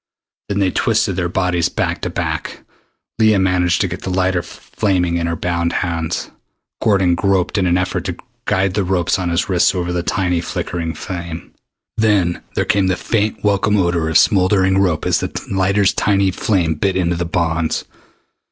Then 0.49 0.57
they 0.57 0.71
twisted 0.71 1.15
their 1.15 1.29
bodies 1.29 1.69
back 1.69 2.01
to 2.01 2.09
back. 2.09 2.63
Leah 3.19 3.37
managed 3.37 3.81
to 3.81 3.87
get 3.87 4.01
the 4.01 4.09
lighter 4.09 4.41
flaming 4.41 5.17
in 5.17 5.27
her 5.27 5.35
bound 5.35 5.73
hands. 5.85 6.31
Gordon 6.81 7.13
groped 7.13 7.55
in 7.55 7.67
an 7.67 7.77
effort 7.77 8.05
to 8.05 8.15
guide 8.45 8.73
the 8.73 8.83
ropes 8.83 9.19
on 9.19 9.29
his 9.29 9.47
wrists 9.47 9.75
over 9.75 9.93
the 9.93 10.01
tiny 10.01 10.41
flickering 10.41 10.95
flame. 10.95 11.53
Then 11.97 12.41
there 12.55 12.65
came 12.65 12.87
the 12.87 12.97
faint 12.97 13.43
welcome 13.43 13.77
odor 13.77 14.09
of 14.09 14.17
smoldering 14.17 14.79
rope 14.79 15.05
as 15.05 15.19
the 15.19 15.29
lighter's 15.51 15.93
tiny 15.93 16.31
flame 16.31 16.73
bit 16.73 16.95
into 16.95 17.15
the 17.15 17.23
bonds. 17.25 17.85